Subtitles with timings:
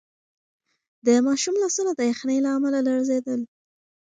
[1.05, 3.41] د ماشوم لاسونه د یخنۍ له امله لړزېدل.